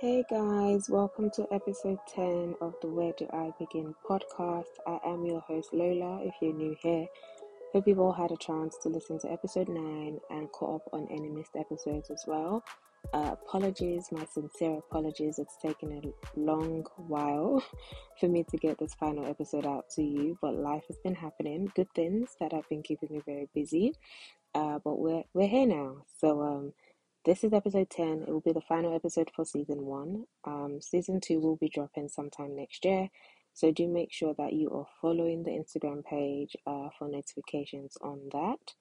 [0.00, 4.64] Hey guys, welcome to episode 10 of the Where Do I Begin podcast.
[4.86, 6.24] I am your host Lola.
[6.24, 7.06] If you're new here,
[7.74, 11.06] hope you've all had a chance to listen to episode 9 and caught up on
[11.10, 12.64] any missed episodes as well.
[13.12, 15.38] Uh, apologies, my sincere apologies.
[15.38, 17.62] It's taken a long while
[18.20, 21.70] for me to get this final episode out to you, but life has been happening.
[21.76, 23.92] Good things that have been keeping me very busy.
[24.54, 26.72] Uh, but we're we're here now, so um
[27.24, 28.24] this is episode 10.
[28.26, 30.24] It will be the final episode for season 1.
[30.44, 33.08] Um, season 2 will be dropping sometime next year.
[33.52, 38.20] So do make sure that you are following the Instagram page uh, for notifications on
[38.32, 38.74] that.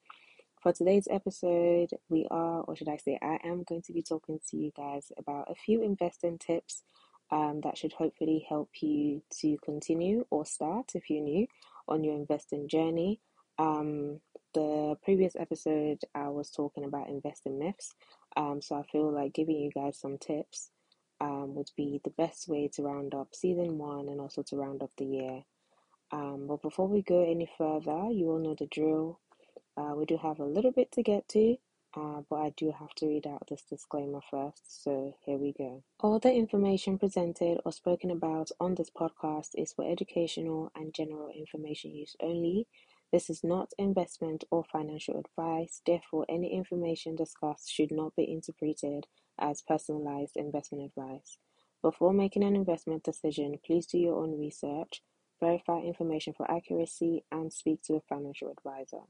[0.63, 4.39] For today's episode, we are, or should I say, I am going to be talking
[4.49, 6.83] to you guys about a few investing tips
[7.31, 11.45] um, that should hopefully help you to continue or start if you're new
[11.87, 13.19] on your investing journey.
[13.57, 14.21] Um,
[14.53, 17.93] the previous episode, I was talking about investing myths.
[18.37, 20.71] Um, so I feel like giving you guys some tips
[21.21, 24.81] um, would be the best way to round up season one and also to round
[24.81, 25.43] up the year.
[26.11, 29.19] Um, but before we go any further, you all know the drill.
[29.77, 31.55] Uh, we do have a little bit to get to,
[31.95, 34.83] uh, but I do have to read out this disclaimer first.
[34.83, 35.83] So here we go.
[35.99, 41.29] All the information presented or spoken about on this podcast is for educational and general
[41.29, 42.67] information use only
[43.11, 49.07] this is not investment or financial advice, therefore, any information discussed should not be interpreted
[49.39, 51.37] as personalized investment advice.
[51.81, 55.01] Before making an investment decision, please do your own research,
[55.39, 59.03] verify information for accuracy, and speak to a financial advisor.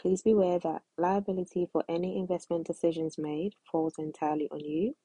[0.00, 4.96] Please be aware that liability for any investment decisions made falls entirely on you.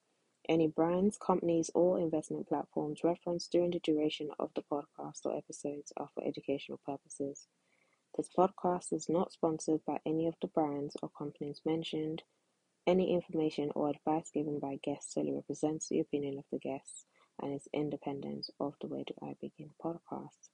[0.47, 5.91] Any brands, companies, or investment platforms referenced during the duration of the podcast or episodes
[5.97, 7.47] are for educational purposes.
[8.15, 12.21] This podcast is not sponsored by any of the brands or companies mentioned.
[12.85, 17.05] Any information or advice given by guests solely represents the opinion of the guests
[17.41, 20.49] and is independent of the Where Do I Begin podcast.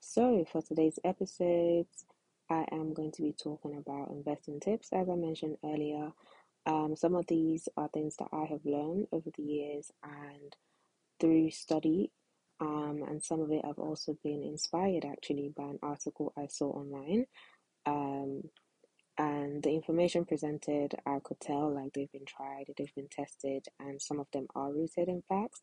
[0.00, 2.04] So, for today's episodes,
[2.48, 6.12] I am going to be talking about investing tips, as I mentioned earlier.
[6.64, 10.54] Um, some of these are things that I have learned over the years and
[11.18, 12.12] through study
[12.60, 16.70] um, and some of it I've also been inspired actually by an article I saw
[16.70, 17.26] online.
[17.86, 18.42] Um,
[19.16, 24.00] and the information presented, I could tell like they've been tried, they've been tested, and
[24.00, 25.60] some of them are rooted in facts.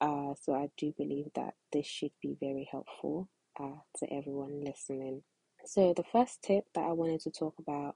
[0.00, 3.28] Uh, so I do believe that this should be very helpful
[3.58, 5.22] uh, to everyone listening.
[5.64, 7.94] So the first tip that I wanted to talk about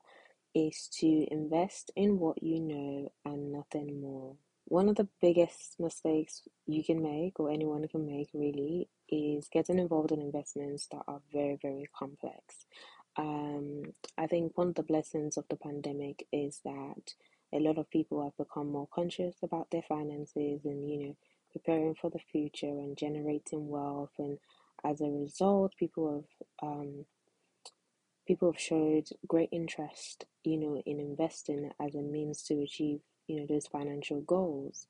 [0.54, 4.36] is to invest in what you know and nothing more.
[4.68, 9.78] One of the biggest mistakes you can make, or anyone can make really, is getting
[9.78, 12.66] involved in investments that are very, very complex.
[13.16, 13.82] Um,
[14.18, 17.14] I think one of the blessings of the pandemic is that
[17.54, 21.16] a lot of people have become more conscious about their finances and, you know,
[21.52, 24.12] preparing for the future and generating wealth.
[24.18, 24.38] And
[24.84, 26.26] as a result, people
[26.60, 27.06] have um,
[28.26, 33.40] people have showed great interest, you know, in investing as a means to achieve you
[33.40, 34.86] know those financial goals.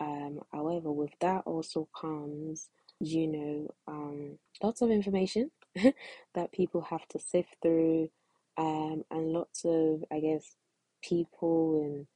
[0.00, 2.68] Um, however with that also comes
[3.00, 5.50] you know um, lots of information
[6.34, 8.10] that people have to sift through
[8.56, 10.56] um, and lots of i guess
[11.02, 12.06] people and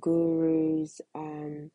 [0.00, 1.70] gurus um,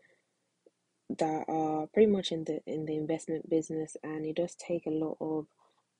[1.09, 4.92] that are pretty much in the in the investment business and it does take a
[4.92, 5.46] lot of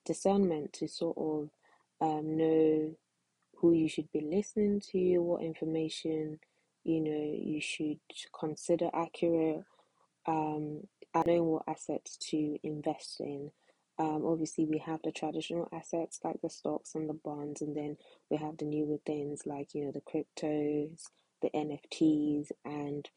[0.06, 1.50] discernment to sort of
[2.02, 2.96] um, know
[3.58, 6.40] who you should be listening to what information
[6.84, 8.00] you know you should
[8.38, 9.64] consider accurate
[10.28, 10.82] um
[11.26, 13.52] knowing what assets to invest in.
[14.00, 17.98] Um, obviously we have the traditional assets like the stocks and the bonds and then
[18.32, 21.04] we have the newer things like you know the cryptos
[21.44, 23.08] the nfts and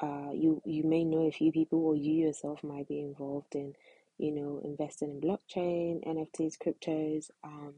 [0.00, 3.72] uh, you you may know a few people or you yourself might be involved in
[4.18, 7.72] you know investing in blockchain nfts cryptos um,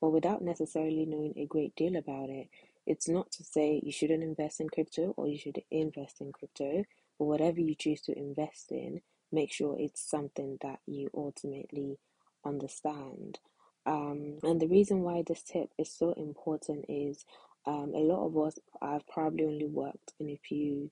[0.00, 2.48] but without necessarily knowing a great deal about it
[2.88, 6.84] it's not to say you shouldn't invest in crypto or you should invest in crypto,
[7.18, 11.98] but whatever you choose to invest in, make sure it's something that you ultimately
[12.46, 13.38] understand.
[13.84, 17.26] Um, and the reason why this tip is so important is
[17.66, 20.88] um, a lot of us have probably only worked in a few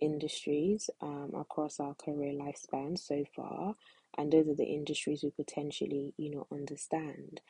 [0.00, 3.76] industries um, across our career lifespan so far,
[4.18, 7.40] and those are the industries we potentially, you know, understand.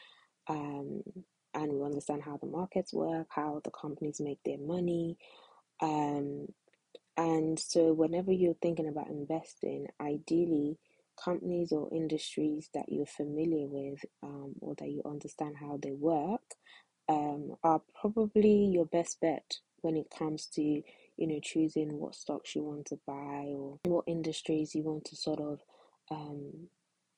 [0.46, 1.02] Um,
[1.54, 5.16] and we understand how the markets work, how the companies make their money.
[5.80, 6.48] Um,
[7.16, 10.78] and so, whenever you're thinking about investing, ideally,
[11.22, 16.40] companies or industries that you're familiar with um, or that you understand how they work
[17.08, 20.82] um, are probably your best bet when it comes to
[21.20, 25.14] you know, choosing what stocks you want to buy or what industries you want to
[25.14, 25.60] sort of
[26.10, 26.68] um,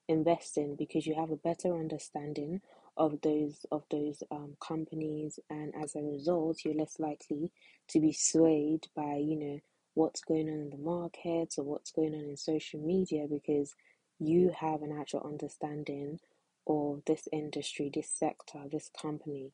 [0.09, 2.61] invest in because you have a better understanding
[2.97, 7.51] of those of those um, companies and as a result you're less likely
[7.89, 9.61] to be swayed by you know
[9.95, 13.75] what's going on in the markets or what's going on in social media because
[14.19, 16.19] you have an actual understanding
[16.67, 19.53] of this industry this sector this company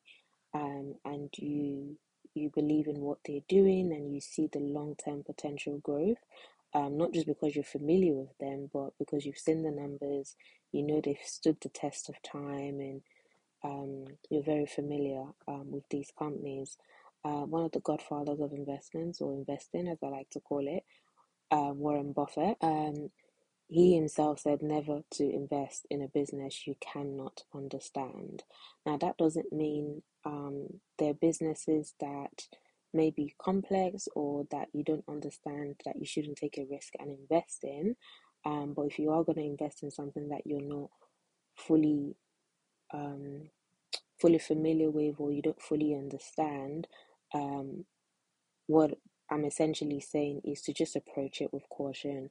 [0.53, 1.97] um, and you
[2.35, 6.17] you believe in what they're doing and you see the long-term potential growth
[6.73, 10.35] um, not just because you're familiar with them but because you've seen the numbers
[10.71, 13.01] you know they've stood the test of time and
[13.63, 16.77] um, you're very familiar um, with these companies
[17.25, 20.83] uh, one of the godfathers of investments or investing as i like to call it
[21.51, 23.09] uh, warren buffett um,
[23.69, 28.43] he himself said never to invest in a business you cannot understand.
[28.83, 30.67] Now, that doesn't mean um,
[30.97, 32.47] there are businesses that
[32.95, 37.15] may be complex or that you don't understand that you shouldn't take a risk and
[37.19, 37.95] invest in.
[38.43, 40.89] Um, but if you are going to invest in something that you're not
[41.55, 42.15] fully
[42.93, 43.49] um,
[44.19, 46.87] fully familiar with or you don't fully understand,
[47.33, 47.85] um,
[48.67, 48.97] what
[49.31, 52.29] I'm essentially saying is to just approach it with caution.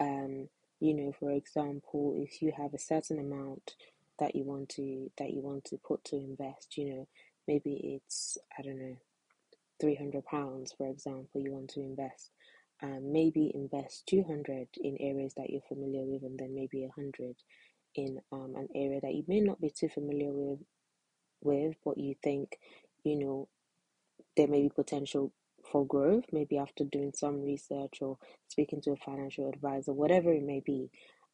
[0.00, 0.48] Um,
[0.80, 3.74] you know, for example, if you have a certain amount
[4.18, 7.08] that you want to that you want to put to invest, you know,
[7.46, 8.96] maybe it's I don't know,
[9.80, 12.30] three hundred pounds, for example, you want to invest.
[12.82, 17.36] Um, maybe invest 200 in areas that you're familiar with and then maybe 100
[17.98, 20.60] in um, an area that you may not be too familiar with
[21.40, 22.58] with but you think
[23.04, 23.48] you know
[24.36, 25.32] there may be potential
[25.70, 28.18] for growth, maybe after doing some research or
[28.48, 30.90] speaking to a financial advisor, whatever it may be.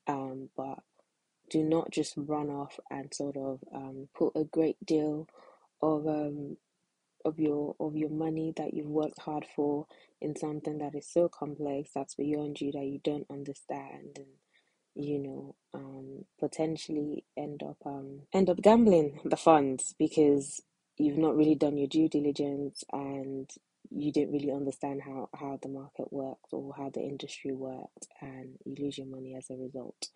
[0.06, 0.78] Um, but
[1.50, 5.28] do not just run off and sort of um, put a great deal
[5.82, 6.56] of um,
[7.24, 9.86] of your of your money that you've worked hard for
[10.20, 14.26] in something that is so complex that's beyond you that you don't understand and
[14.96, 20.62] you know um, potentially end up um, end up gambling the funds because
[20.98, 23.50] you've not really done your due diligence and
[23.90, 28.56] you didn't really understand how, how the market worked or how the industry worked and
[28.64, 30.08] you lose your money as a result.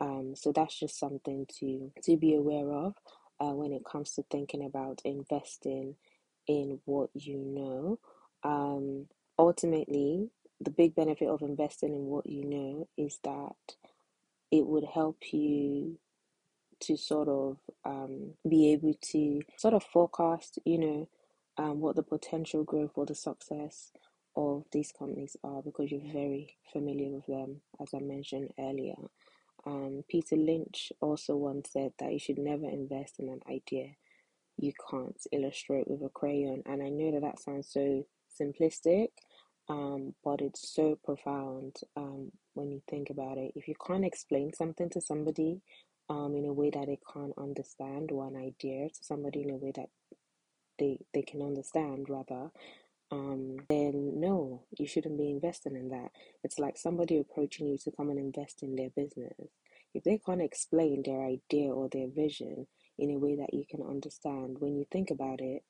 [0.00, 2.94] Um, so that's just something to to be aware of
[3.40, 5.96] uh, when it comes to thinking about investing
[6.48, 8.00] in what you know.
[8.44, 10.30] Um, ultimately,
[10.60, 13.56] the big benefit of investing in what you know is that
[14.50, 15.98] it would help you
[16.80, 21.08] to sort of um, be able to sort of forecast, you know,
[21.56, 23.92] um, what the potential growth or the success
[24.36, 28.96] of these companies are because you're very familiar with them, as I mentioned earlier.
[29.66, 33.90] Um, Peter Lynch also once said that you should never invest in an idea
[34.56, 36.62] you can't illustrate with a crayon.
[36.66, 38.06] And I know that that sounds so
[38.40, 39.08] simplistic,
[39.68, 43.52] um, but it's so profound um, when you think about it.
[43.54, 45.60] If you can't explain something to somebody
[46.08, 49.56] um, in a way that they can't understand, or an idea to somebody in a
[49.56, 49.88] way that
[50.78, 52.50] they they can understand, rather,
[53.10, 56.10] um, then no, you shouldn't be investing in that.
[56.42, 59.34] It's like somebody approaching you to come and invest in their business.
[59.94, 62.66] If they can't explain their idea or their vision
[62.98, 65.62] in a way that you can understand, when you think about it,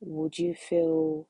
[0.00, 1.28] would you feel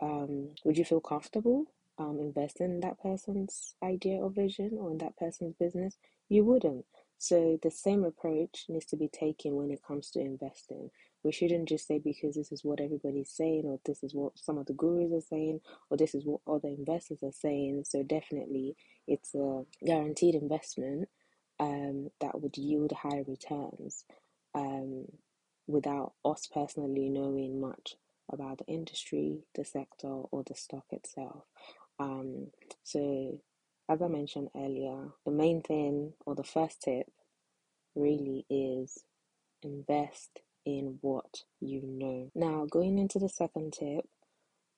[0.00, 1.66] um, would you feel comfortable
[1.98, 5.96] um, investing in that person's idea or vision or in that person's business?
[6.28, 6.86] You wouldn't.
[7.18, 10.90] So the same approach needs to be taken when it comes to investing.
[11.24, 14.58] We shouldn't just say because this is what everybody's saying, or this is what some
[14.58, 17.84] of the gurus are saying, or this is what other investors are saying.
[17.86, 18.76] So definitely,
[19.08, 21.08] it's a guaranteed investment
[21.60, 24.04] um, that would yield high returns
[24.54, 25.06] um,
[25.66, 27.96] without us personally knowing much
[28.32, 31.44] about the industry, the sector, or the stock itself.
[31.98, 32.48] Um,
[32.82, 33.40] so,
[33.88, 37.06] as I mentioned earlier, the main thing or the first tip
[37.94, 39.04] really is
[39.62, 42.30] invest in what you know.
[42.34, 44.04] Now, going into the second tip,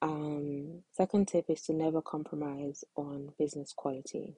[0.01, 4.37] um, second tip is to never compromise on business quality.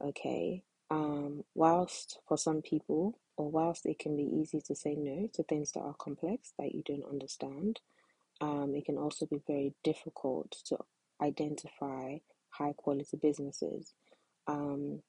[0.00, 5.28] Okay, um, whilst for some people, or whilst it can be easy to say no
[5.34, 7.80] to things that are complex that you don't understand,
[8.40, 10.78] um, it can also be very difficult to
[11.22, 12.18] identify
[12.50, 13.94] high quality businesses.
[14.46, 15.02] Um,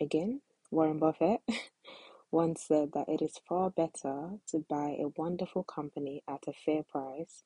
[0.00, 0.40] again,
[0.70, 1.40] Warren Buffett
[2.32, 6.82] once said that it is far better to buy a wonderful company at a fair
[6.82, 7.42] price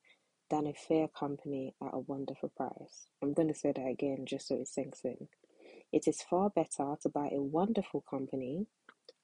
[0.49, 3.07] than a fair company at a wonderful price.
[3.21, 5.27] I'm going to say that again just so it sinks in.
[5.91, 8.67] It is far better to buy a wonderful company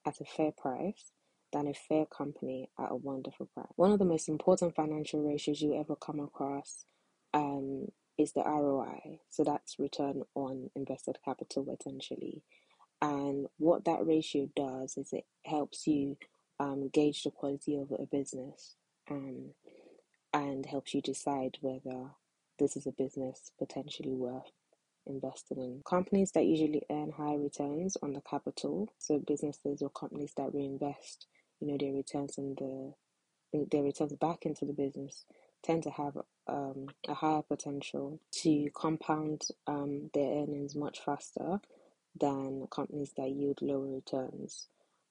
[0.06, 1.12] at a fair price
[1.52, 3.66] than a fair company at a wonderful price.
[3.76, 6.84] One of the most important financial ratios you ever come across
[7.34, 9.20] um, is the ROI.
[9.30, 12.42] So that's return on invested capital potentially.
[13.02, 16.16] And what that ratio does is it helps you
[16.60, 18.76] um, gauge the quality of a business
[19.10, 19.52] um,
[20.34, 22.10] and helps you decide whether
[22.58, 24.52] this is a business potentially worth
[25.06, 25.82] investing in.
[25.88, 31.26] Companies that usually earn high returns on the capital, so businesses or companies that reinvest,
[31.60, 32.94] you know, their returns on the
[33.72, 35.24] their returns back into the business
[35.64, 41.60] tend to have um, a higher potential to compound um, their earnings much faster
[42.20, 44.68] than companies that yield lower returns.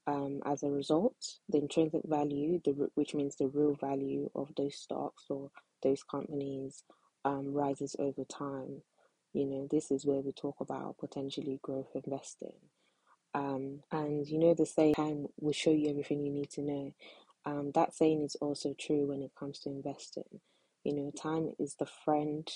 [0.08, 1.16] Um, as a result,
[1.50, 5.52] the intrinsic value, the, which means the real value of those stocks or
[5.84, 6.84] those companies,
[7.26, 8.82] um, rises over time.
[9.34, 12.54] You know, this is where we talk about potentially growth investing.
[13.34, 16.94] Um, and you know, the same time will show you everything you need to know.
[17.46, 20.42] Um, that saying is also true when it comes to investing.
[20.84, 22.50] You know, time is the friend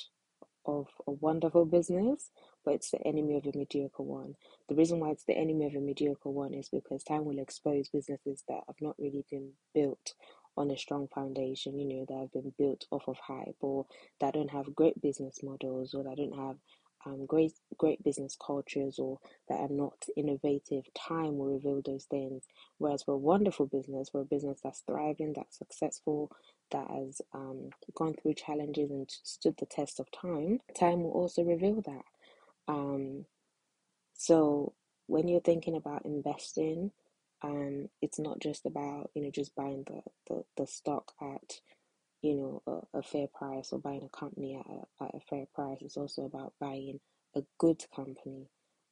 [0.65, 2.31] of a wonderful business,
[2.65, 4.35] but it's the enemy of a mediocre one.
[4.69, 7.89] The reason why it's the enemy of a mediocre one is because time will expose
[7.89, 10.13] businesses that have not really been built
[10.57, 13.85] on a strong foundation, you know, that have been built off of hype or
[14.21, 16.57] that don't have great business models or that don't have
[17.05, 19.19] um, great great business cultures or
[19.49, 22.45] that are not innovative, time will reveal those things.
[22.77, 26.31] Whereas for a wonderful business, for a business that's thriving, that's successful,
[26.71, 31.43] that has um, gone through challenges and stood the test of time, time will also
[31.43, 32.05] reveal that.
[32.67, 33.25] Um,
[34.13, 34.73] so
[35.07, 36.91] when you're thinking about investing,
[37.43, 41.59] um, it's not just about you know just buying the, the, the stock at
[42.25, 45.45] you know, a, a fair price or buying a company at a, at a fair
[45.53, 45.77] price.
[45.81, 46.99] It's also about buying
[47.35, 48.49] a good company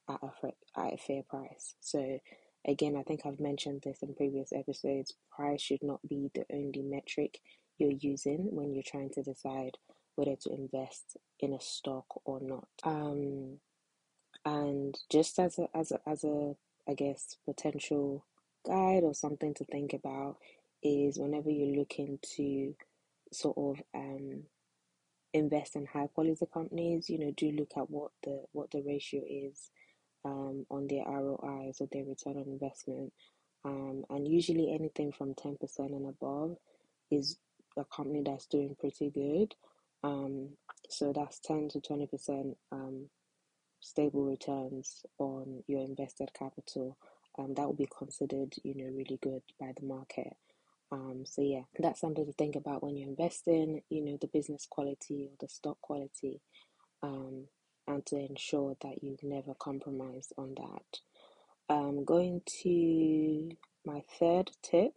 [0.08, 0.48] at a,
[0.80, 1.74] at a fair price.
[1.80, 2.20] So,
[2.68, 5.16] again, I think I've mentioned this in previous episodes.
[5.36, 7.40] Price should not be the only metric
[7.80, 9.80] you're using when you're trying to decide
[10.16, 12.68] whether to invest in a stock or not.
[12.84, 13.58] Um,
[14.46, 16.54] and just as a, as a, as a,
[16.88, 18.28] I guess, potential
[18.64, 20.38] guide or something to think about
[20.84, 22.76] is whenever you're looking to
[23.34, 24.44] sort of um,
[25.34, 29.22] invest in high quality companies, you know, do look at what the what the ratio
[29.28, 29.72] is
[30.26, 33.12] um, on their ROI, so their return on investment.
[33.66, 36.58] Um, and usually anything from 10% and above
[37.10, 37.38] is
[37.78, 39.56] a company that's doing pretty good.
[40.04, 40.50] Um,
[40.90, 43.10] so that's 10 to 20% um,
[43.80, 46.98] stable returns on your invested capital.
[47.40, 50.36] Um, that will be considered, you know, really good by the market.
[50.94, 54.68] Um, so yeah, that's something to think about when you're investing, you know, the business
[54.70, 56.40] quality or the stock quality,
[57.02, 57.48] um,
[57.88, 61.00] and to ensure that you never compromise on that.
[61.74, 63.50] Um, going to
[63.84, 64.94] my third tip,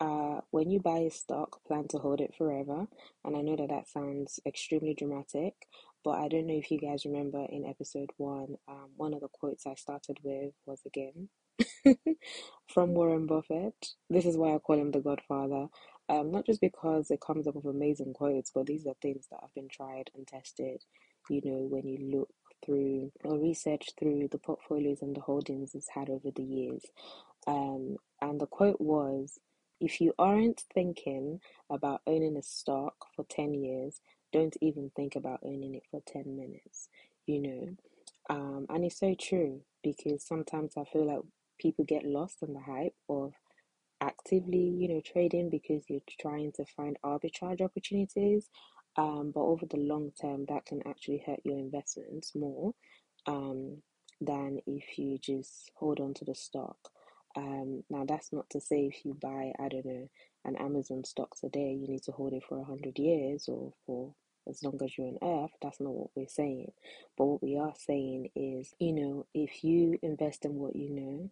[0.00, 2.86] uh, when you buy a stock, plan to hold it forever.
[3.22, 5.52] And I know that that sounds extremely dramatic,
[6.02, 9.28] but I don't know if you guys remember in episode one, um, one of the
[9.28, 11.28] quotes I started with was again
[12.68, 13.74] from Warren Buffett.
[14.10, 15.66] This is why I call him the Godfather.
[16.08, 19.40] Um, not just because it comes up with amazing quotes, but these are things that
[19.40, 20.82] have been tried and tested.
[21.30, 22.30] You know, when you look
[22.64, 26.84] through or research through the portfolios and the holdings it's had over the years.
[27.46, 29.38] Um, and the quote was
[29.80, 31.40] if you aren't thinking
[31.70, 34.00] about owning a stock for 10 years,
[34.32, 36.88] don't even think about owning it for 10 minutes,
[37.26, 37.76] you know.
[38.30, 41.22] Um, and it's so true because sometimes I feel like
[41.62, 43.34] people get lost in the hype of
[44.02, 48.50] actively, you know, trading because you're trying to find arbitrage opportunities.
[48.96, 52.74] Um, but over the long term, that can actually hurt your investments more
[53.28, 53.82] um,
[54.20, 56.78] than if you just hold on to the stock.
[57.36, 60.10] Um, now, that's not to say if you buy, I don't know,
[60.46, 64.14] an Amazon stock today, you need to hold it for 100 years or for
[64.50, 65.52] as long as you're on earth.
[65.62, 66.72] That's not what we're saying.
[67.18, 71.30] But what we are saying is, you know, if you invest in what you know,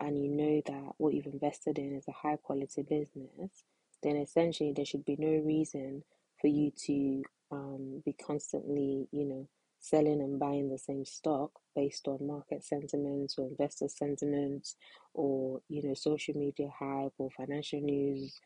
[0.00, 3.64] and you know that what you've invested in is a high quality business,
[4.02, 6.02] then essentially there should be no reason
[6.40, 9.48] for you to um, be constantly, you know,
[9.80, 14.76] selling and buying the same stock based on market sentiments or investor sentiments
[15.12, 18.40] or, you know, social media hype or financial news.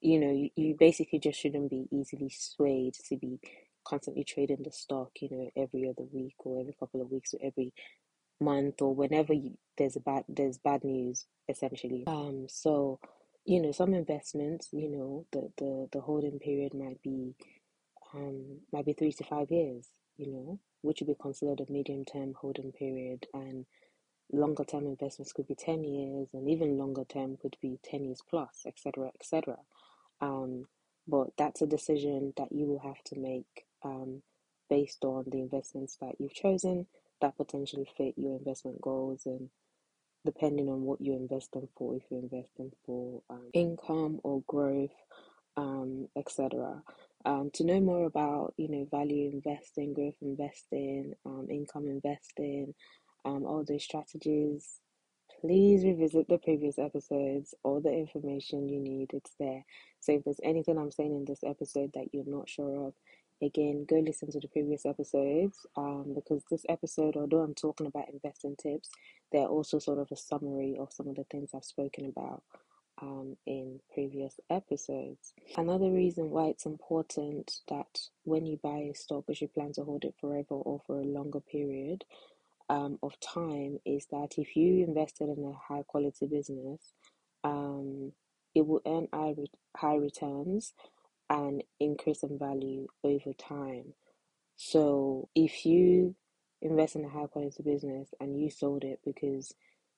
[0.00, 3.40] You know, you, you basically just shouldn't be easily swayed to be
[3.84, 7.40] constantly trading the stock, you know, every other week or every couple of weeks or
[7.42, 7.72] every
[8.42, 12.04] month or whenever you, there's bad there's bad news essentially.
[12.06, 13.00] Um so
[13.46, 17.34] you know some investments you know the the, the holding period might be
[18.14, 22.04] um might be three to five years you know which would be considered a medium
[22.04, 23.26] term holding period.
[23.34, 23.66] And
[24.32, 28.22] longer term investments could be 10 years and even longer term could be 10 years
[28.28, 29.56] plus etc etc
[30.20, 30.66] um
[31.06, 34.22] but that's a decision that you will have to make um
[34.70, 36.86] based on the investments that you've chosen
[37.22, 39.48] that potentially fit your investment goals and
[40.24, 44.94] depending on what you're investing for, if you're investing for um, income or growth,
[45.56, 46.82] um, etc.
[47.24, 52.74] Um, to know more about, you know, value investing, growth investing, um, income investing,
[53.24, 54.80] um, all those strategies,
[55.40, 57.54] please revisit the previous episodes.
[57.62, 59.64] All the information you need, it's there.
[60.00, 62.94] So if there's anything I'm saying in this episode that you're not sure of,
[63.42, 68.08] again, go listen to the previous episodes um, because this episode, although I'm talking about
[68.12, 68.90] investing tips,
[69.32, 72.42] they're also sort of a summary of some of the things I've spoken about
[73.00, 75.32] um, in previous episodes.
[75.56, 79.84] Another reason why it's important that when you buy a stock, because you plan to
[79.84, 82.04] hold it forever or for a longer period
[82.68, 86.80] um, of time, is that if you invested in a high quality business,
[87.44, 88.12] um,
[88.54, 89.34] it will earn high,
[89.76, 90.74] high returns
[91.30, 93.94] and increase in value over time.
[94.56, 96.14] So if you
[96.60, 99.54] invest in a high quality business and you sold it because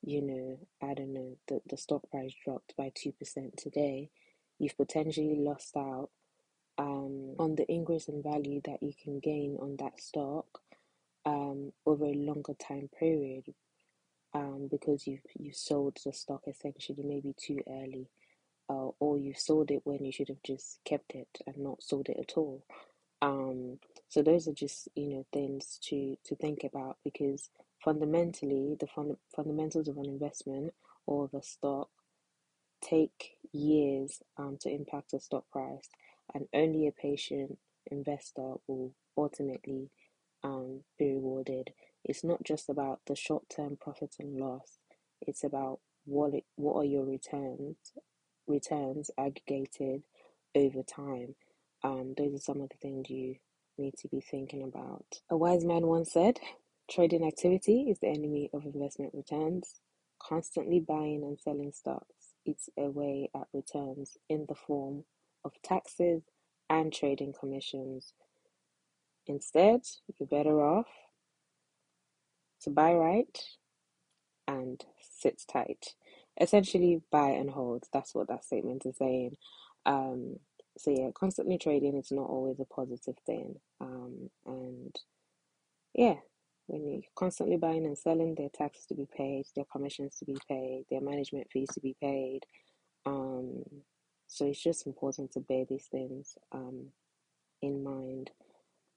[0.06, 3.12] you know, I don't know, the, the stock price dropped by 2%
[3.56, 4.10] today,
[4.58, 6.10] you've potentially lost out
[6.76, 10.46] um, on the increase in value that you can gain on that stock
[11.24, 13.54] um, over a longer time period
[14.34, 18.08] um, because you've, you sold the stock essentially maybe too early
[18.68, 22.09] uh, or you sold it when you should have just kept it and not sold
[22.09, 22.64] it at all.
[23.23, 23.78] Um,
[24.09, 27.50] so those are just you know things to to think about because
[27.83, 30.73] fundamentally the fund, fundamentals of an investment
[31.06, 31.88] or of a stock
[32.83, 35.88] take years um, to impact the stock price,
[36.35, 37.59] and only a patient
[37.90, 39.90] investor will ultimately
[40.42, 41.71] um, be rewarded.
[42.04, 44.78] It's not just about the short term profit and loss.
[45.21, 47.76] It's about what it, what are your returns
[48.46, 50.02] returns aggregated
[50.54, 51.34] over time.
[51.84, 53.36] Um, those are some of the things you
[53.78, 55.06] need to be thinking about.
[55.30, 56.38] A wise man once said,
[56.90, 59.80] Trading activity is the enemy of investment returns.
[60.20, 65.04] Constantly buying and selling stocks eats away at returns in the form
[65.44, 66.22] of taxes
[66.70, 68.12] and trading commissions.
[69.26, 69.80] Instead,
[70.18, 70.87] you're better off
[72.62, 73.38] to buy right
[74.48, 75.94] and sit tight.
[76.40, 77.85] Essentially, buy and hold.
[77.92, 79.37] That's what that statement is saying.
[79.87, 80.37] Um,
[80.79, 83.57] so yeah, constantly trading is not always a positive thing.
[83.81, 84.97] Um, and
[85.94, 86.16] yeah,
[86.66, 90.37] when you're constantly buying and selling, their taxes to be paid, their commissions to be
[90.49, 92.40] paid, their management fees to be paid.
[93.07, 93.64] Um,
[94.29, 96.88] so it's just important to bear these things um,
[97.62, 98.31] in mind.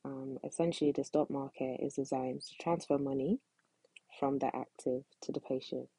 [0.06, 3.39] Um, essentially, the stock market is designed to transfer money
[4.19, 5.89] from the active to the patient.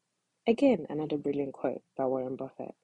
[0.48, 2.74] Again, another brilliant quote by Warren Buffett.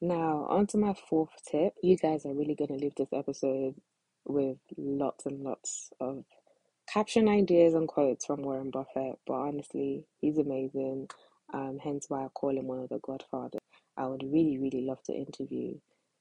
[0.00, 1.74] Now, on to my fourth tip.
[1.82, 3.74] You guys are really going to leave this episode
[4.24, 6.22] with lots and lots of
[6.88, 11.08] caption ideas and quotes from Warren Buffett, but honestly, he's amazing.
[11.52, 13.60] Um, hence why I call him one of the godfathers.
[13.96, 15.74] I would really, really love to interview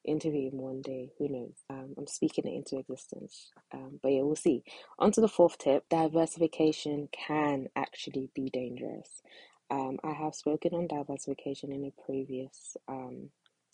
[0.04, 1.12] interview him one day.
[1.20, 1.54] Who knows?
[1.70, 3.52] Um, I'm speaking it into existence.
[3.74, 4.64] Um, but yeah, we'll see.
[4.98, 9.22] On to the fourth tip diversification can actually be dangerous.
[9.70, 13.30] Um, I have spoken on diversification in a previous um,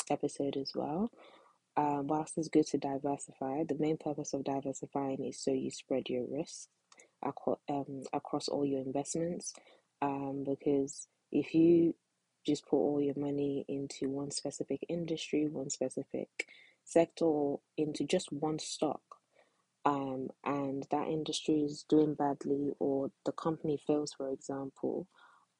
[0.09, 1.11] episode as well.
[1.75, 6.09] Um, whilst it's good to diversify, the main purpose of diversifying is so you spread
[6.09, 6.67] your risk
[7.23, 9.53] across, um, across all your investments.
[10.01, 11.95] Um, because if you
[12.45, 16.27] just put all your money into one specific industry, one specific
[16.83, 19.01] sector, or into just one stock,
[19.85, 25.07] um, and that industry is doing badly, or the company fails, for example,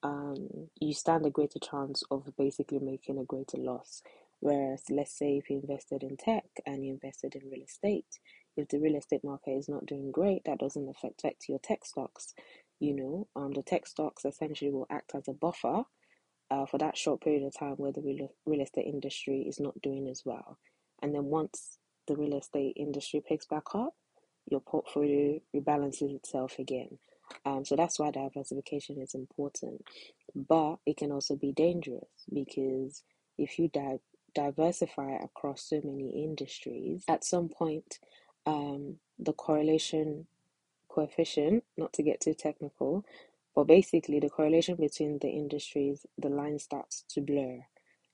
[0.04, 4.04] um, you stand a greater chance of basically making a greater loss.
[4.42, 8.20] Whereas, let's say if you invested in tech and you invested in real estate,
[8.58, 12.36] if the real estate market is not doing great, that doesn't affect your tech stocks.
[12.80, 15.84] You know, um, the tech stocks essentially will act as a buffer
[16.52, 19.82] uh, for that short period of time where the real, real estate industry is not
[19.82, 20.58] doing as well.
[21.02, 23.94] And then once the real estate industry picks back up,
[24.50, 27.00] your portfolio rebalances itself again.
[27.46, 29.84] Um, so that's why diversification is important.
[30.36, 33.04] But it can also be dangerous because
[33.38, 34.00] if you di-
[34.34, 38.00] diversify across so many industries, at some point
[38.46, 40.28] um, the correlation
[40.90, 43.06] coefficient, not to get too technical,
[43.56, 47.60] but basically the correlation between the industries, the line starts to blur,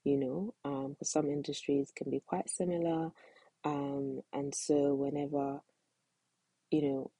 [0.04, 3.12] you know, um, some industries can be quite similar.
[3.64, 5.60] Um, and so whenever,
[6.70, 7.10] you know,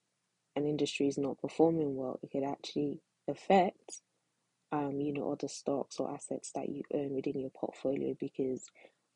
[0.55, 4.01] an industry is not performing well, it could actually affect,
[4.71, 8.65] um, you know, other stocks or assets that you own within your portfolio because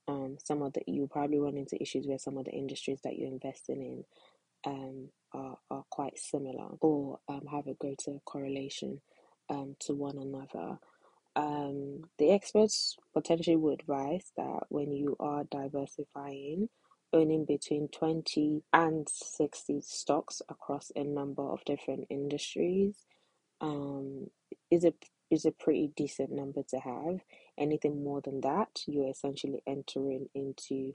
[0.08, 3.18] um, some of the you probably run into issues where some of the industries that
[3.18, 4.04] you're investing in
[4.66, 9.02] um, are, are quite similar or um, have a greater correlation
[9.50, 10.78] um, to one another.
[11.36, 16.70] Um, the experts potentially would advise that when you are diversifying,
[17.16, 23.06] owning between 20 and 60 stocks across a number of different industries
[23.62, 24.30] um,
[24.72, 24.94] is a
[25.32, 27.22] is a pretty decent number to have.
[27.58, 30.94] Anything more than that, you're essentially entering into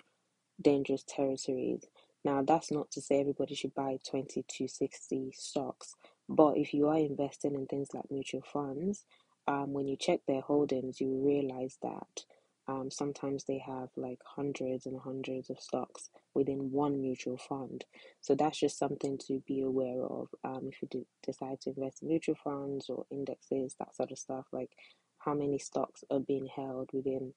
[0.63, 1.85] dangerous territories.
[2.25, 5.97] Now, that's not to say everybody should buy 20 to 60 stocks,
[6.29, 9.05] but if you are investing in things like mutual funds,
[9.49, 12.25] um, when you check their holdings, you realize that
[12.71, 17.85] um, sometimes they have like hundreds and hundreds of stocks within one mutual fund.
[18.21, 22.03] So that's just something to be aware of um, if you do decide to invest
[22.03, 24.47] in mutual funds or indexes, that sort of stuff.
[24.53, 24.71] Like
[25.19, 27.35] how many stocks are being held within,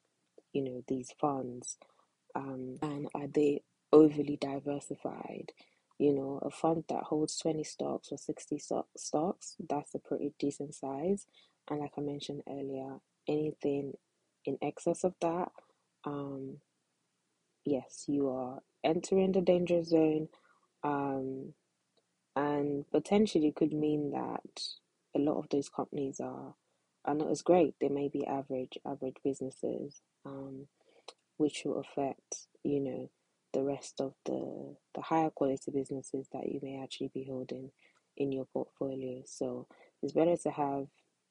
[0.52, 1.78] you know, these funds,
[2.36, 5.52] um, and are they overly diversified?
[5.98, 10.32] You know, a fund that holds 20 stocks or 60 so- stocks, that's a pretty
[10.38, 11.26] decent size.
[11.68, 13.94] And like I mentioned earlier, anything
[14.46, 15.50] in excess of that,
[16.04, 16.58] um,
[17.64, 20.28] yes, you are entering the danger zone,
[20.82, 21.54] um,
[22.36, 24.62] and potentially could mean that
[25.16, 26.54] a lot of those companies are
[27.04, 27.74] are not as great.
[27.80, 30.66] They may be average average businesses, um,
[31.36, 33.10] which will affect you know
[33.52, 37.70] the rest of the the higher quality businesses that you may actually be holding
[38.16, 39.22] in your portfolio.
[39.26, 39.66] So
[40.02, 40.86] it's better to have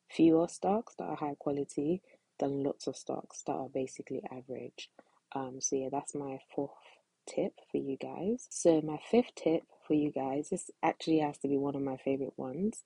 [0.10, 2.02] fewer stocks that are high quality
[2.43, 4.89] than lots of stocks that are basically average.
[5.34, 6.71] Um, so yeah, that's my fourth
[7.25, 8.47] tip for you guys.
[8.49, 11.97] So my fifth tip for you guys, this actually has to be one of my
[11.97, 12.84] favorite ones,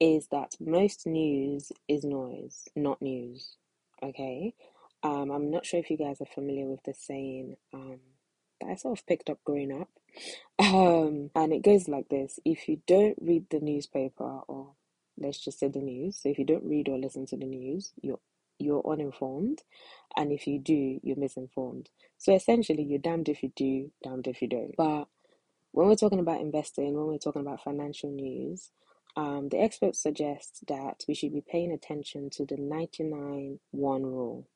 [0.00, 3.56] is that most news is noise, not news.
[4.02, 4.54] Okay.
[5.02, 8.00] Um, I'm not sure if you guys are familiar with the saying um,
[8.60, 9.88] that I sort of picked up growing up.
[10.58, 14.74] Um, and it goes like this if you don't read the newspaper, or
[15.16, 17.92] let's just say the news, so if you don't read or listen to the news,
[18.02, 18.18] you're
[18.60, 19.62] you're uninformed,
[20.16, 21.90] and if you do, you're misinformed.
[22.18, 24.74] So essentially, you're damned if you do, damned if you don't.
[24.76, 25.06] But
[25.72, 28.70] when we're talking about investing, when we're talking about financial news,
[29.16, 34.46] um, the experts suggest that we should be paying attention to the 99 1 rule.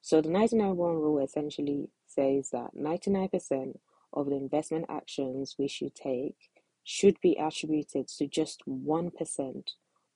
[0.00, 3.78] So, the 99 1 rule essentially says that 99%
[4.12, 6.50] of the investment actions we should take
[6.82, 9.64] should be attributed to just 1%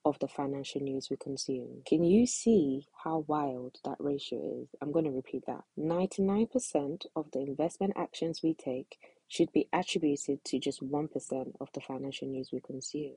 [0.05, 1.81] of the financial news we consume.
[1.85, 4.69] Can you see how wild that ratio is?
[4.79, 5.63] I'm going to repeat that.
[5.77, 11.81] 99% of the investment actions we take should be attributed to just 1% of the
[11.81, 13.15] financial news we consume.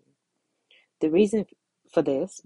[1.00, 1.44] The reason
[1.92, 2.40] for this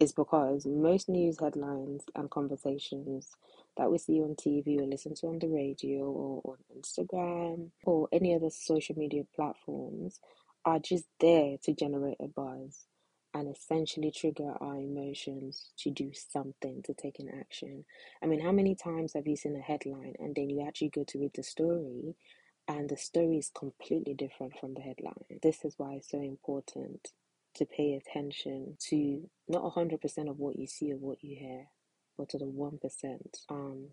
[0.00, 3.36] is because most news headlines and conversations
[3.76, 8.08] that we see on TV or listen to on the radio or on Instagram or
[8.12, 10.20] any other social media platforms
[10.64, 12.86] are just there to generate a buzz
[13.34, 17.84] and essentially trigger our emotions to do something, to take an action.
[18.22, 21.04] I mean, how many times have you seen a headline and then you actually go
[21.04, 22.16] to read the story
[22.66, 25.40] and the story is completely different from the headline?
[25.42, 27.08] This is why it's so important
[27.56, 31.66] to pay attention to not 100% of what you see or what you hear,
[32.16, 33.18] but to the 1%
[33.50, 33.88] um,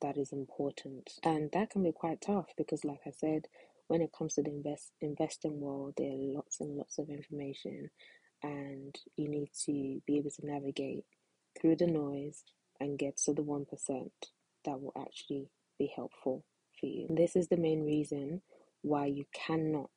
[0.00, 1.10] that is important.
[1.22, 3.46] And that can be quite tough because, like I said,
[3.88, 7.90] when it comes to the invest investing world, there are lots and lots of information,
[8.42, 11.04] and you need to be able to navigate
[11.60, 12.44] through the noise
[12.80, 13.66] and get to the 1%
[14.64, 15.48] that will actually
[15.78, 16.44] be helpful
[16.78, 17.06] for you.
[17.08, 18.42] And this is the main reason
[18.82, 19.90] why you cannot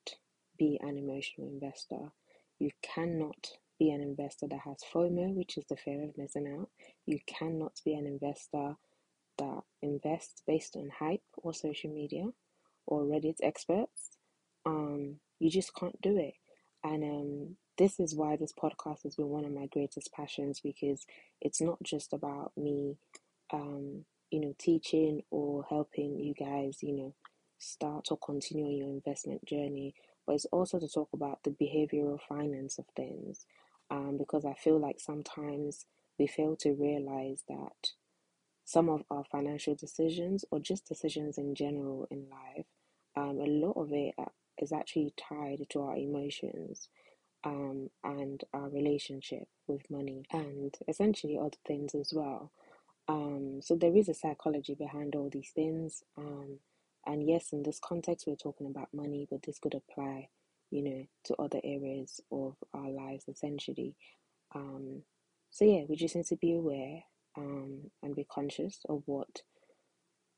[0.57, 2.11] be an emotional investor
[2.59, 6.69] you cannot be an investor that has FOMO, which is the fear of missing out.
[7.05, 8.75] You cannot be an investor
[9.37, 12.27] that invests based on hype or social media
[12.85, 14.11] or Reddit experts.
[14.65, 16.35] Um, you just can't do it.
[16.83, 21.05] And um, this is why this podcast has been one of my greatest passions because
[21.41, 22.97] it's not just about me,
[23.51, 27.13] um, you know, teaching or helping you guys, you know,
[27.59, 29.93] start or continue your investment journey,
[30.25, 33.45] but it's also to talk about the behavioral finance of things.
[33.91, 35.85] Um, because I feel like sometimes
[36.17, 37.91] we fail to realize that
[38.65, 42.65] some of our financial decisions or just decisions in general in life,
[43.15, 44.13] um, a lot of it
[44.63, 46.89] is actually tied to our emotions
[47.43, 52.51] um, and our relationship with money and essentially other things as well.
[53.07, 56.03] Um, so there is a psychology behind all these things.
[56.17, 56.59] Um,
[57.05, 60.29] and yes, in this context, we're talking about money, but this could apply,
[60.71, 63.95] you know, to other areas of our lives essentially.
[64.55, 65.03] Um,
[65.51, 67.03] so yeah, we just need to be aware
[67.37, 69.41] um, and be conscious of what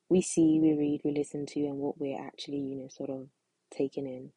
[0.09, 3.27] we see, we read, we listen to, and what we're actually, you know, sort of
[3.71, 4.31] taking in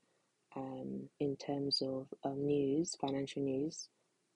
[0.57, 3.89] um, in terms of um, news, financial news,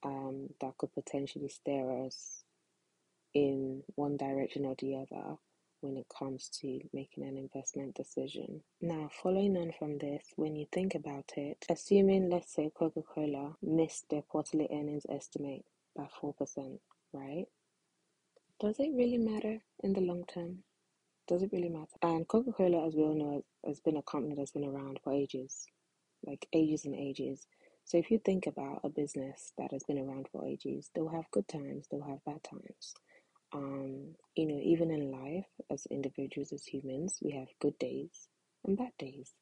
[0.05, 2.45] um, that could potentially steer us
[3.35, 5.37] in one direction or the other
[5.81, 8.63] when it comes to making an investment decision.
[8.81, 13.57] Now, following on from this, when you think about it, assuming let's say Coca Cola
[13.61, 15.65] missed their quarterly earnings estimate
[15.97, 16.79] by 4%,
[17.13, 17.47] right?
[18.61, 20.63] Does it really matter in the long term?
[21.29, 21.87] Does it really matter?
[22.03, 25.13] And Coca Cola, as we all know, has been a company that's been around for
[25.13, 25.67] ages
[26.27, 27.47] like ages and ages.
[27.85, 31.31] So if you think about a business that has been around for ages, they'll have
[31.33, 32.95] good times, they'll have bad times.
[33.55, 38.29] Um, you know, even in life, as individuals, as humans, we have good days
[38.67, 39.33] and bad days,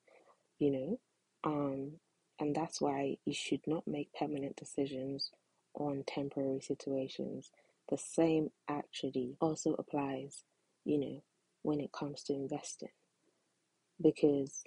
[0.59, 1.01] you know.
[1.45, 1.93] Um,
[2.41, 5.31] and that's why you should not make permanent decisions
[5.75, 7.51] on temporary situations.
[7.91, 10.45] The same actually also applies,
[10.85, 11.23] you know,
[11.71, 12.91] when it comes to investing.
[14.03, 14.65] Because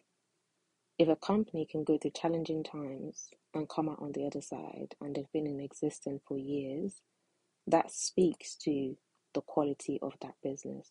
[1.00, 4.96] if a company can go through challenging times and come out on the other side
[5.02, 7.02] and they've been in existence for years,
[7.68, 8.98] that speaks to
[9.34, 10.90] the quality of that business.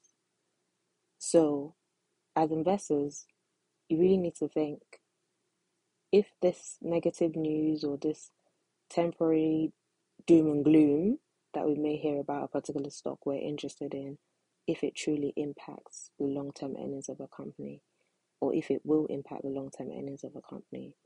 [1.18, 1.74] So,
[2.36, 3.26] as investors,
[3.88, 4.80] you really need to think
[6.12, 8.30] if this negative news or this
[8.90, 9.72] temporary
[10.26, 11.18] doom and gloom
[11.54, 14.18] that we may hear about a particular stock we're interested in,
[14.66, 17.82] if it truly impacts the long term earnings of a company
[18.42, 20.96] or if it will impact the long term earnings of a company.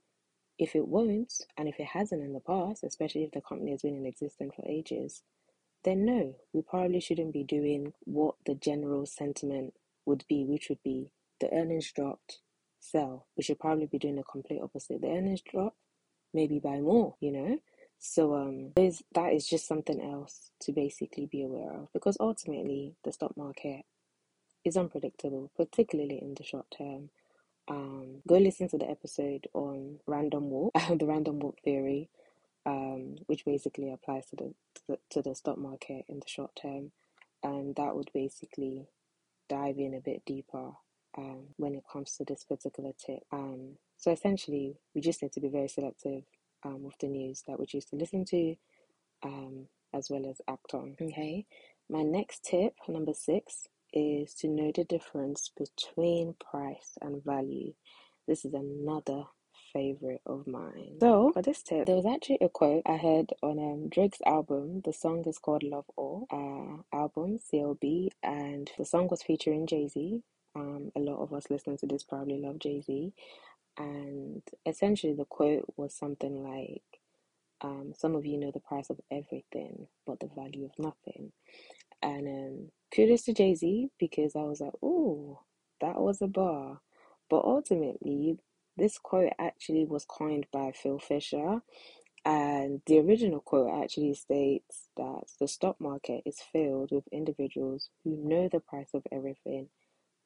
[0.59, 3.83] If it won't, and if it hasn't in the past, especially if the company has
[3.83, 5.23] been in existence for ages,
[5.85, 9.75] then no, we probably shouldn't be doing what the general sentiment
[10.07, 12.39] would be, which would be the earnings dropped,
[12.81, 13.27] sell.
[13.37, 15.03] We should probably be doing the complete opposite.
[15.03, 15.77] The earnings dropped,
[16.33, 17.59] maybe buy more, you know?
[17.99, 18.73] So um
[19.15, 23.85] that is just something else to basically be aware of because ultimately the stock market
[24.65, 27.11] is unpredictable, particularly in the short term
[27.69, 32.09] um, go listen to the episode on random walk, the random walk theory,
[32.65, 36.51] um, which basically applies to the, to the to the stock market in the short
[36.61, 36.93] term,
[37.43, 38.87] and that would basically
[39.49, 40.73] dive in a bit deeper
[41.19, 43.21] um, when it comes to this particular tip.
[43.33, 46.23] Um, so essentially, we just need to be very selective
[46.67, 48.57] um, with the news that we choose to listen to,
[49.23, 50.97] um, as well as act on.
[51.01, 51.47] Okay,
[51.89, 57.73] my next tip, number six, is to know the difference between price and value.
[58.27, 59.25] This is another
[59.73, 60.97] favorite of mine.
[61.01, 64.83] So for this tip, there was actually a quote I heard on um, Drake's album.
[64.85, 69.89] The song is called Love All uh, album CLB, and the song was featuring Jay
[69.89, 70.23] Z.
[70.55, 73.13] Um, a lot of us listening to this probably love Jay Z,
[73.79, 76.85] and essentially the quote was something like,
[77.63, 81.33] um, "Some of you know the price of everything, but the value of nothing."
[82.03, 85.41] And um, kudos to Jay Z because I was like, oh,
[85.81, 86.81] that was a bar.
[87.29, 88.39] But ultimately,
[88.77, 91.63] this quote actually was coined by Phil Fisher.
[92.25, 98.17] And the original quote actually states that the stock market is filled with individuals who
[98.17, 99.69] know the price of everything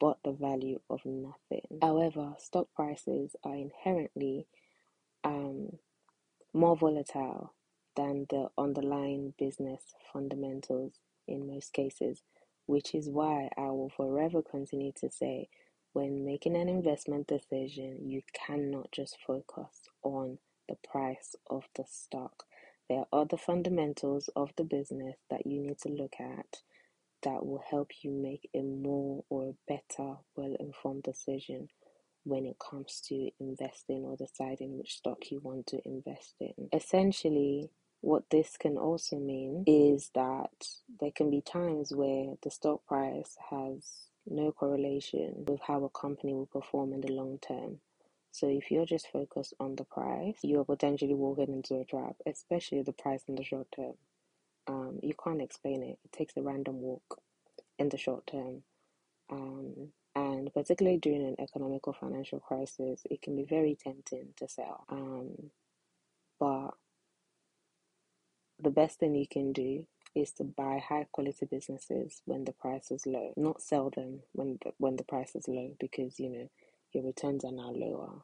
[0.00, 1.66] but the value of nothing.
[1.82, 4.46] However, stock prices are inherently
[5.24, 5.78] um,
[6.54, 7.54] more volatile
[7.96, 9.82] than the underlying business
[10.12, 10.94] fundamentals
[11.28, 12.22] in most cases,
[12.66, 15.48] which is why I will forever continue to say
[15.92, 22.44] when making an investment decision, you cannot just focus on the price of the stock.
[22.88, 26.58] There are other fundamentals of the business that you need to look at
[27.22, 31.68] that will help you make a more or better, well informed decision
[32.24, 36.68] when it comes to investing or deciding which stock you want to invest in.
[36.72, 37.70] Essentially,
[38.02, 40.50] what this can also mean is that
[41.00, 46.34] there can be times where the stock price has no correlation with how a company
[46.34, 47.80] will perform in the long term.
[48.32, 52.82] So if you're just focused on the price, you're potentially walking into a trap, especially
[52.82, 53.94] the price in the short term.
[54.70, 55.98] Um, you can't explain it.
[56.04, 57.20] It takes a random walk
[57.78, 58.62] in the short term.
[59.30, 64.48] Um, and particularly during an economic or financial crisis, it can be very tempting to
[64.48, 64.84] sell.
[64.88, 65.50] Um,
[66.38, 66.70] but
[68.62, 72.90] the best thing you can do is to buy high quality businesses when the price
[72.92, 76.50] is low, not sell them when the, when the price is low because you know
[76.92, 78.22] your returns are now lower.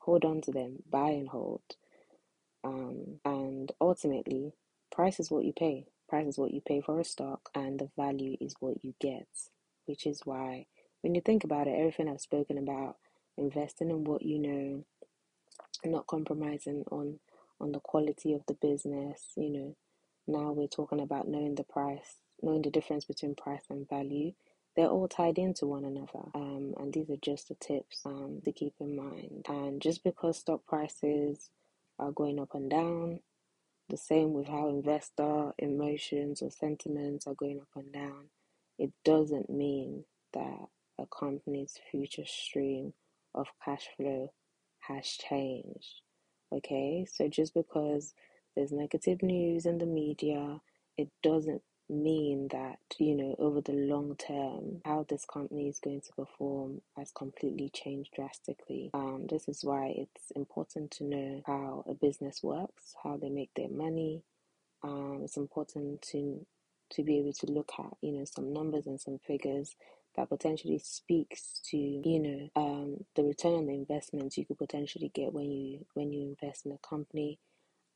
[0.00, 1.62] Hold on to them, buy and hold.
[2.64, 4.52] Um, and ultimately,
[4.92, 5.86] price is what you pay.
[6.08, 9.28] Price is what you pay for a stock, and the value is what you get.
[9.86, 10.66] Which is why,
[11.02, 12.96] when you think about it, everything I've spoken about,
[13.38, 14.84] investing in what you know,
[15.84, 17.20] not compromising on
[17.60, 19.32] on the quality of the business.
[19.36, 19.76] You know,
[20.28, 24.32] now we're talking about knowing the price, knowing the difference between price and value.
[24.76, 26.28] they're all tied into one another.
[26.34, 29.46] Um, and these are just the tips um, to keep in mind.
[29.48, 31.50] And just because stock prices
[31.98, 33.20] are going up and down,
[33.90, 38.30] the same with how investor emotions or sentiments are going up and down,
[38.78, 42.94] it doesn't mean that a company's future stream
[43.34, 44.32] of cash flow
[44.80, 46.02] has changed.
[46.52, 48.14] Okay, so just because
[48.56, 50.60] there's negative news in the media,
[50.96, 56.00] it doesn't mean that, you know, over the long term, how this company is going
[56.02, 58.90] to perform has completely changed drastically.
[58.94, 63.50] Um, this is why it's important to know how a business works, how they make
[63.56, 64.22] their money.
[64.82, 66.46] Um, it's important to
[66.92, 69.76] to be able to look at, you know, some numbers and some figures
[70.16, 75.10] that potentially speaks to, you know, um, the return on the investment you could potentially
[75.14, 77.38] get when you when you invest in a company.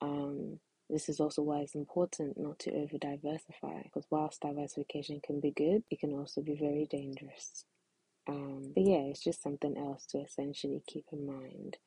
[0.01, 5.41] Um, this is also why it's important not to over diversify because whilst diversification can
[5.41, 7.65] be good, it can also be very dangerous.
[8.29, 11.79] Um, but yeah, it's just something else to essentially keep in mind.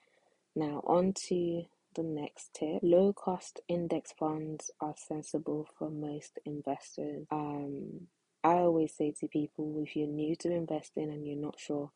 [0.56, 1.64] Now, on to
[1.98, 2.80] the next tip.
[2.82, 7.26] Low cost index funds are sensible for most investors.
[7.32, 8.08] Um,
[8.44, 11.92] I always say to people if you're new to investing and you're not sure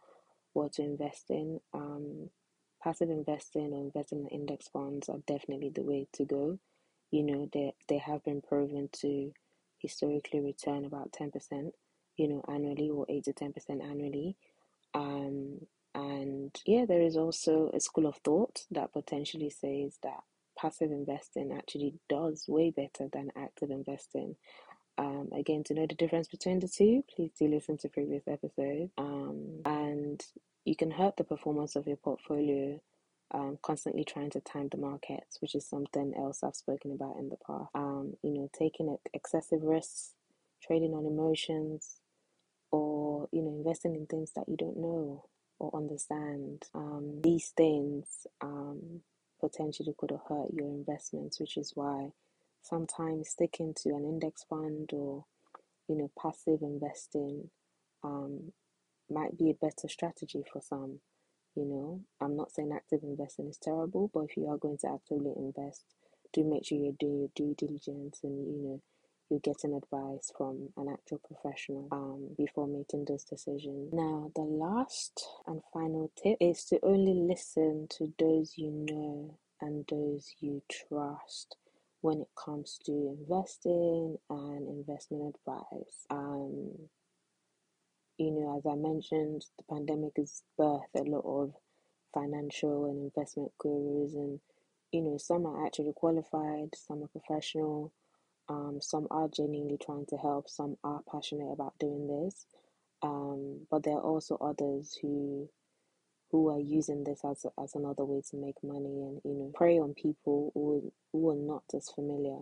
[0.53, 2.29] what to invest in, um,
[2.83, 6.59] passive investing or investing in index funds are definitely the way to go.
[7.11, 9.33] You know, they, they have been proven to
[9.79, 11.71] historically return about 10%,
[12.17, 14.35] you know, annually or 8 to 10% annually.
[14.93, 15.59] Um,
[15.93, 20.21] and yeah, there is also a school of thought that potentially says that
[20.57, 24.35] passive investing actually does way better than active investing.
[24.97, 28.91] Um, again, to know the difference between the two, please do listen to previous episodes.
[28.97, 30.23] Um, and
[30.63, 32.79] you can hurt the performance of your portfolio
[33.33, 37.29] um, constantly trying to time the markets, which is something else I've spoken about in
[37.29, 37.69] the past.
[37.75, 40.13] Um, you know, taking excessive risks,
[40.61, 41.97] trading on emotions,
[42.71, 45.25] or you know, investing in things that you don't know
[45.59, 46.63] or understand.
[46.73, 49.01] Um, these things um,
[49.39, 52.11] potentially could have hurt your investments, which is why
[52.61, 55.25] sometimes sticking to an index fund or
[55.87, 57.49] you know passive investing
[58.03, 58.51] um,
[59.09, 60.99] might be a better strategy for some
[61.55, 64.91] you know, I'm not saying active investing is terrible, but if you are going to
[64.93, 65.83] actively invest,
[66.33, 68.81] do make sure you're doing your due diligence and you know
[69.29, 73.93] you're getting advice from an actual professional um, before making those decisions.
[73.93, 79.85] Now, the last and final tip is to only listen to those you know and
[79.89, 81.55] those you trust
[82.01, 86.05] when it comes to investing and investment advice.
[86.09, 86.71] Um,
[88.21, 91.55] you know, as I mentioned, the pandemic has birthed a lot of
[92.13, 94.39] financial and investment gurus, and
[94.91, 97.91] you know, some are actually qualified, some are professional,
[98.47, 102.45] um, some are genuinely trying to help, some are passionate about doing this,
[103.01, 105.49] um, but there are also others who
[106.31, 109.79] who are using this as as another way to make money and you know prey
[109.79, 112.37] on people who who are not as familiar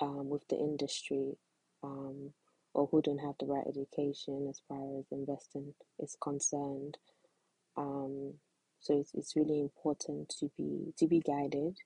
[0.00, 1.36] um, with the industry.
[1.82, 2.32] Um,
[2.74, 6.98] or who don't have the right education as far as investing is concerned.
[7.76, 8.34] Um,
[8.80, 11.76] so it's, it's really important to be to be guided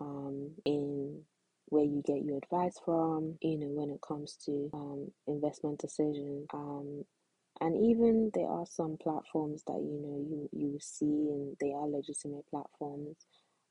[0.00, 1.22] um, in
[1.66, 6.46] where you get your advice from, you know, when it comes to um, investment decisions.
[6.52, 7.04] Um,
[7.60, 11.86] and even there are some platforms that you know you you see and they are
[11.86, 13.16] legitimate platforms.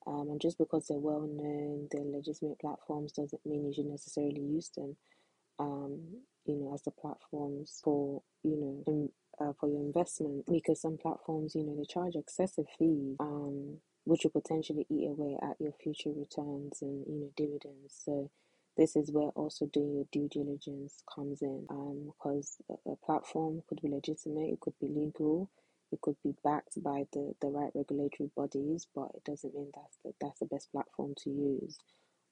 [0.07, 4.41] Um, and just because they're well known, they're legitimate platforms doesn't mean you should necessarily
[4.41, 4.95] use them
[5.61, 5.99] um,
[6.45, 10.97] you know, as the platforms for, you know, in, uh, for your investment because some
[10.97, 15.73] platforms, you know, they charge excessive fees, um, which will potentially eat away at your
[15.83, 18.01] future returns and, you know, dividends.
[18.03, 18.29] So
[18.77, 23.61] this is where also doing your due diligence comes in, um, because a, a platform
[23.67, 25.49] could be legitimate, it could be legal,
[25.91, 29.97] it could be backed by the, the right regulatory bodies, but it doesn't mean that's
[30.03, 31.77] the, that's the best platform to use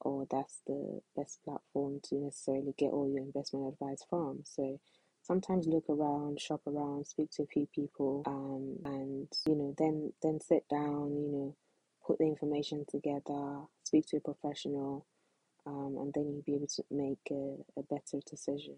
[0.02, 4.40] or that's the best platform to necessarily get all your investment advice from.
[4.44, 4.80] So
[5.22, 10.12] sometimes look around, shop around, speak to a few people, um, and you know, then
[10.22, 11.56] then sit down, you know,
[12.06, 15.06] put the information together, speak to a professional,
[15.66, 18.76] um, and then you'll be able to make a, a better decision.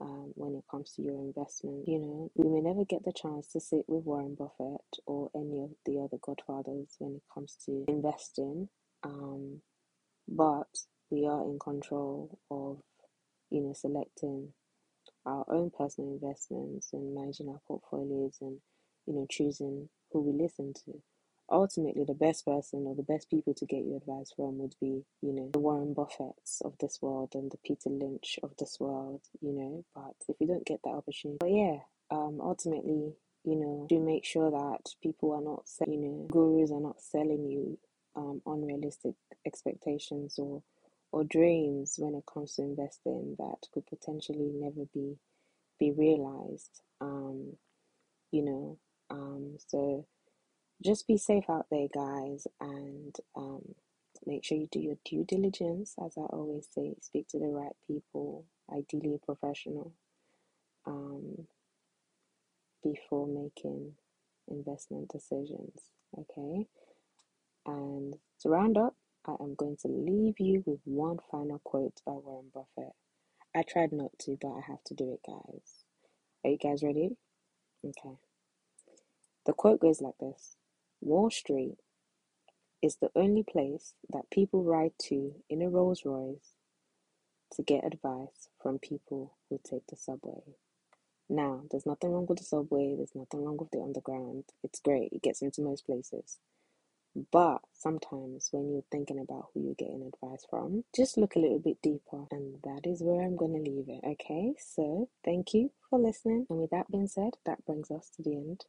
[0.00, 3.48] Um, when it comes to your investment, you know, we may never get the chance
[3.52, 7.84] to sit with Warren Buffett or any of the other godfathers when it comes to
[7.88, 8.68] investing.
[10.28, 10.68] But
[11.10, 12.78] we are in control of
[13.50, 14.52] you know selecting
[15.26, 18.58] our own personal investments and managing our portfolios and
[19.06, 21.02] you know choosing who we listen to.
[21.50, 25.04] Ultimately the best person or the best people to get your advice from would be
[25.22, 29.22] you know the warren buffetts of this world and the peter lynch of this world
[29.40, 29.84] you know.
[29.94, 31.78] But if you don't get that opportunity but yeah
[32.10, 33.14] um, ultimately,
[33.44, 37.46] you know, do make sure that people are not, you know, gurus are not selling
[37.46, 37.78] you
[38.16, 39.14] um, unrealistic
[39.46, 40.62] expectations or
[41.12, 45.16] or dreams when it comes to investing that could potentially never be
[45.78, 46.82] be realized.
[47.00, 47.56] Um,
[48.32, 48.78] you know,
[49.10, 50.06] um, so
[50.84, 53.74] just be safe out there, guys, and um,
[54.26, 56.94] make sure you do your due diligence, as I always say.
[57.00, 59.92] Speak to the right people, ideally a professional,
[60.86, 61.46] um,
[62.82, 63.94] before making
[64.48, 65.80] investment decisions.
[66.18, 66.66] Okay,
[67.66, 68.94] and to round up,
[69.26, 72.92] I am going to leave you with one final quote by Warren Buffett.
[73.54, 75.84] I tried not to, but I have to do it, guys.
[76.44, 77.16] Are you guys ready?
[77.84, 78.16] Okay.
[79.46, 80.56] The quote goes like this
[81.00, 81.78] Wall Street
[82.82, 86.52] is the only place that people ride to in a Rolls Royce
[87.52, 90.56] to get advice from people who take the subway.
[91.28, 94.44] Now, there's nothing wrong with the subway, there's nothing wrong with the underground.
[94.62, 96.38] It's great, it gets into most places.
[97.30, 101.60] But sometimes when you're thinking about who you're getting advice from, just look a little
[101.60, 102.26] bit deeper.
[102.30, 104.00] And that is where I'm going to leave it.
[104.04, 106.46] Okay, so thank you for listening.
[106.50, 108.64] And with that being said, that brings us to the end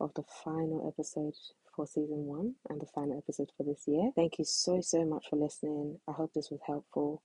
[0.00, 1.34] of the final episode
[1.76, 4.10] for season one and the final episode for this year.
[4.14, 6.00] Thank you so, so much for listening.
[6.08, 7.22] I hope this was helpful.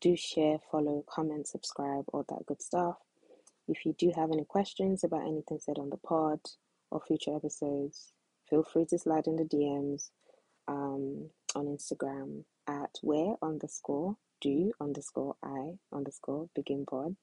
[0.00, 2.96] Do share, follow, comment, subscribe, all that good stuff.
[3.68, 6.40] If you do have any questions about anything said on the pod
[6.90, 8.12] or future episodes,
[8.48, 10.10] feel free to slide in the DMs
[10.68, 17.16] um, on Instagram at where underscore do underscore I underscore begin pod.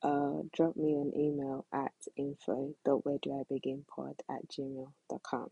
[0.00, 5.48] Uh, drop me an email at info dot where do I begin pod at gmail.com.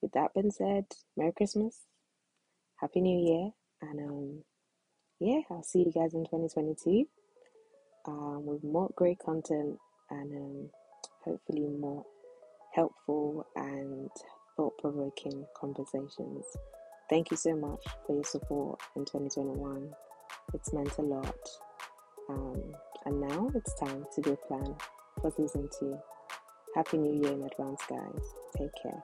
[0.00, 1.82] With that being said, Merry Christmas,
[2.76, 3.50] Happy New Year,
[3.82, 4.44] and um,
[5.20, 7.06] yeah, I'll see you guys in 2022
[8.06, 9.78] um, with more great content
[10.10, 10.70] and um,
[11.24, 12.06] hopefully more
[12.78, 14.08] helpful and
[14.56, 16.44] thought provoking conversations.
[17.10, 19.90] Thank you so much for your support in 2021.
[20.54, 21.48] It's meant a lot.
[22.28, 22.62] Um,
[23.04, 24.76] and now it's time to go plan
[25.20, 25.98] for season two.
[26.76, 28.22] Happy New Year in advance, guys.
[28.56, 29.02] Take care.